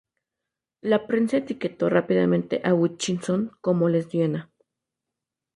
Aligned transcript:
La 0.81 1.05
prensa 1.05 1.37
etiquetó 1.37 1.87
rápidamente 1.87 2.59
a 2.63 2.73
Hutchinson 2.73 3.51
como 3.61 3.87
lesbiana. 3.87 4.49